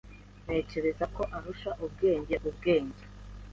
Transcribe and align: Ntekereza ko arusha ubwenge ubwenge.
Ntekereza 0.43 1.05
ko 1.15 1.21
arusha 1.35 1.69
ubwenge 1.85 2.35
ubwenge. 2.49 3.03